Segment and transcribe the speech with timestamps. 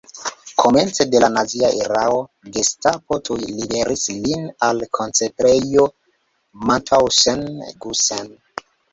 [0.61, 2.15] Komence de la nazia erao
[2.55, 5.85] Gestapo tuj liveris lin al Koncentrejo
[6.71, 8.33] Mauthausen-Gusen.